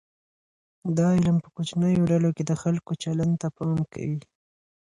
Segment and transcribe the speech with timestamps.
[0.97, 4.19] دا علم په کوچنیو ډلو کې د خلګو چلند ته پام کوي.